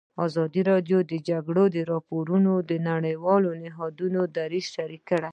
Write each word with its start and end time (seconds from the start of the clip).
ازادي 0.25 0.61
راډیو 0.71 0.99
د 1.03 1.07
د 1.11 1.13
جګړې 1.29 1.81
راپورونه 1.93 2.51
د 2.69 2.71
نړیوالو 2.89 3.49
نهادونو 3.63 4.21
دریځ 4.37 4.65
شریک 4.75 5.01
کړی. 5.09 5.29